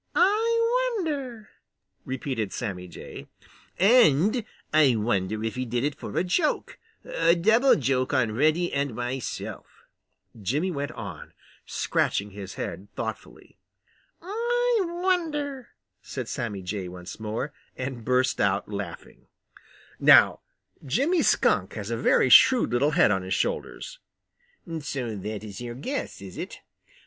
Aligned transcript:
"I 0.15 0.93
wonder," 0.97 1.49
repeated 2.05 2.51
Sammy 2.51 2.87
Jay. 2.87 3.27
"And 3.77 4.43
I 4.73 4.95
wonder 4.95 5.43
if 5.43 5.53
he 5.53 5.63
did 5.63 5.83
it 5.83 5.93
for 5.93 6.17
a 6.17 6.23
joke, 6.23 6.79
a 7.05 7.35
double 7.35 7.75
joke 7.75 8.11
on 8.11 8.31
Reddy 8.31 8.73
and 8.73 8.95
myself," 8.95 9.83
Jimmy 10.41 10.71
went 10.71 10.89
on, 10.93 11.33
scratching 11.67 12.31
his 12.31 12.55
head 12.55 12.87
thoughtfully. 12.95 13.59
"I 14.23 14.79
wonder," 14.85 15.69
said 16.01 16.27
Sammy 16.27 16.63
Jay 16.63 16.87
once 16.87 17.19
more, 17.19 17.53
and 17.77 18.03
burst 18.03 18.41
out 18.41 18.67
laughing. 18.67 19.27
Now 19.99 20.39
Jimmy 20.83 21.21
Skunk 21.21 21.73
has 21.75 21.91
a 21.91 21.95
very 21.97 22.29
shrewd 22.31 22.71
little 22.71 22.91
head 22.97 23.11
on 23.11 23.21
his 23.21 23.35
shoulders. 23.35 23.99
"So 24.79 25.15
that 25.15 25.43
is 25.43 25.61
your 25.61 25.75
guess, 25.75 26.23
is 26.23 26.39
it? 26.39 26.61